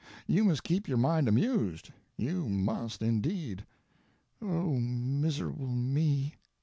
[0.25, 3.65] You must keep your mind amused—you must, indeed."
[4.41, 6.33] "Oh, miserable me!"